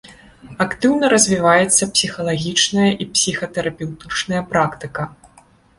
Актыўна 0.65 1.05
развіваецца 1.13 1.89
псіхалагічная 1.97 2.91
і 2.93 3.05
псіхатэрапеўтычная 3.13 4.43
практыка. 4.55 5.03